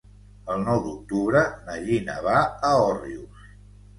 El 0.53 0.63
nou 0.67 0.79
d'octubre 0.85 1.43
na 1.67 1.75
Gina 1.89 2.15
va 2.29 2.39
a 2.69 2.71
Òrrius. 2.89 3.45